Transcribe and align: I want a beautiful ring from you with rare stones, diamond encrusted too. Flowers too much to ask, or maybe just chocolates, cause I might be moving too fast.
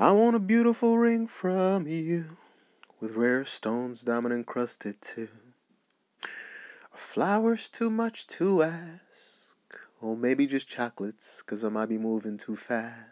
I 0.00 0.12
want 0.12 0.34
a 0.34 0.38
beautiful 0.40 0.96
ring 0.96 1.26
from 1.26 1.86
you 1.86 2.24
with 3.00 3.16
rare 3.16 3.44
stones, 3.44 4.02
diamond 4.02 4.32
encrusted 4.32 4.98
too. 5.02 5.28
Flowers 6.90 7.68
too 7.68 7.90
much 7.90 8.26
to 8.28 8.62
ask, 8.62 9.58
or 10.00 10.16
maybe 10.16 10.46
just 10.46 10.66
chocolates, 10.66 11.42
cause 11.42 11.64
I 11.64 11.68
might 11.68 11.90
be 11.90 11.98
moving 11.98 12.38
too 12.38 12.56
fast. 12.56 13.09